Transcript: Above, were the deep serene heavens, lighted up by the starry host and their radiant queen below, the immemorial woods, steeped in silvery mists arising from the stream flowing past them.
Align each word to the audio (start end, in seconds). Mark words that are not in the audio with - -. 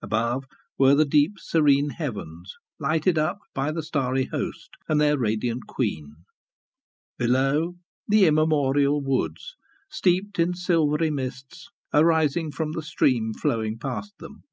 Above, 0.00 0.46
were 0.78 0.94
the 0.94 1.04
deep 1.04 1.32
serene 1.38 1.90
heavens, 1.90 2.54
lighted 2.78 3.18
up 3.18 3.40
by 3.54 3.70
the 3.70 3.82
starry 3.82 4.24
host 4.24 4.70
and 4.88 4.98
their 4.98 5.18
radiant 5.18 5.66
queen 5.66 6.16
below, 7.18 7.74
the 8.08 8.24
immemorial 8.24 9.02
woods, 9.02 9.56
steeped 9.90 10.38
in 10.38 10.54
silvery 10.54 11.10
mists 11.10 11.68
arising 11.92 12.50
from 12.50 12.72
the 12.72 12.80
stream 12.82 13.34
flowing 13.34 13.76
past 13.78 14.14
them. 14.20 14.44